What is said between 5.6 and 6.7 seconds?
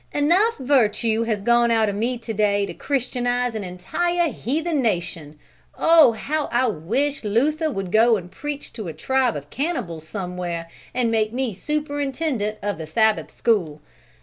Oh! how I